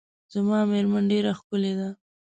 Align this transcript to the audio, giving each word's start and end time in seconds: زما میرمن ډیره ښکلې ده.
زما 0.33 0.59
میرمن 0.71 1.03
ډیره 1.11 1.31
ښکلې 1.39 1.73
ده. 1.79 1.89